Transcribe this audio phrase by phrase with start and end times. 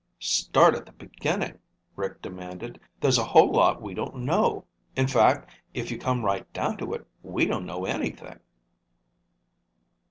[0.17, 1.59] "Start at the beginning,"
[1.95, 2.79] Rick demanded.
[2.99, 4.65] "There's a whole lot we don't know.
[4.95, 8.39] In fact, if you come right down to it, we don't know anything."